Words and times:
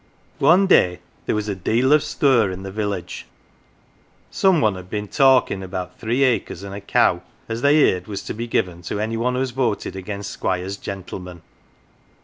"One 0.49 0.65
day 0.65 0.97
there 1.27 1.35
was 1.35 1.47
a 1.47 1.53
deal 1.53 1.93
of 1.93 2.01
stir 2.01 2.49
in 2.49 2.63
the 2.63 2.71
village 2.71 3.27
some 4.31 4.59
one 4.59 4.73
had 4.73 4.89
been 4.89 5.07
talkin' 5.07 5.61
about 5.61 5.99
three 5.99 6.23
acres 6.23 6.63
and 6.63 6.73
a 6.73 6.81
cow 6.81 7.21
as 7.47 7.61
they 7.61 7.75
heerd 7.75 8.07
was 8.07 8.23
to 8.23 8.33
be 8.33 8.47
given 8.47 8.81
to 8.81 8.99
any 8.99 9.15
one 9.15 9.35
as 9.37 9.51
voted 9.51 9.95
against 9.95 10.31
Squire's 10.31 10.77
gentleman. 10.77 11.43